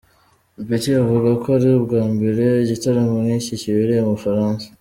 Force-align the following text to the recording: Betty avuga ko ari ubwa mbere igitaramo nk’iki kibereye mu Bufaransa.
Betty 0.67 0.91
avuga 1.03 1.29
ko 1.41 1.47
ari 1.57 1.67
ubwa 1.77 2.01
mbere 2.13 2.43
igitaramo 2.63 3.15
nk’iki 3.23 3.53
kibereye 3.61 4.01
mu 4.05 4.13
Bufaransa. 4.17 4.65